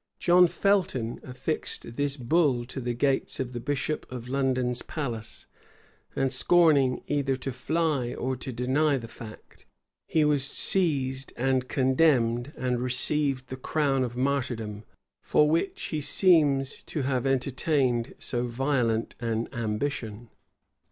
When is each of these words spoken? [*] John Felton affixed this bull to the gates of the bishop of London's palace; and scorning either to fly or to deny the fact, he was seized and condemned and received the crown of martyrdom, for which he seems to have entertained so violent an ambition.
[*] 0.00 0.18
John 0.20 0.46
Felton 0.46 1.18
affixed 1.24 1.96
this 1.96 2.16
bull 2.16 2.64
to 2.66 2.80
the 2.80 2.94
gates 2.94 3.40
of 3.40 3.52
the 3.52 3.58
bishop 3.58 4.06
of 4.08 4.28
London's 4.28 4.82
palace; 4.82 5.48
and 6.14 6.32
scorning 6.32 7.02
either 7.08 7.34
to 7.38 7.50
fly 7.50 8.12
or 8.14 8.36
to 8.36 8.52
deny 8.52 8.98
the 8.98 9.08
fact, 9.08 9.66
he 10.06 10.24
was 10.24 10.44
seized 10.44 11.32
and 11.36 11.66
condemned 11.66 12.52
and 12.56 12.78
received 12.78 13.48
the 13.48 13.56
crown 13.56 14.04
of 14.04 14.16
martyrdom, 14.16 14.84
for 15.24 15.50
which 15.50 15.82
he 15.86 16.00
seems 16.00 16.84
to 16.84 17.02
have 17.02 17.26
entertained 17.26 18.14
so 18.20 18.46
violent 18.46 19.16
an 19.18 19.48
ambition. 19.52 20.30